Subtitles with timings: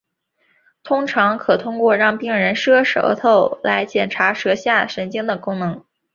[0.81, 5.85] 通常可通过让病人伸舌来检查舌下神经的功能。